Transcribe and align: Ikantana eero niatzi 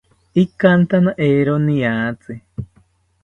Ikantana 0.43 1.11
eero 1.27 1.55
niatzi 1.65 2.33